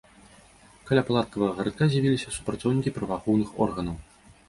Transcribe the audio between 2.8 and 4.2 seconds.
праваахоўных органаў.